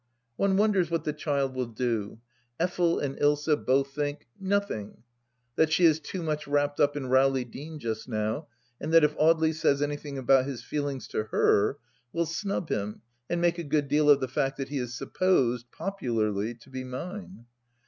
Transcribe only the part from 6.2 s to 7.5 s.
much wrapped up in Rowley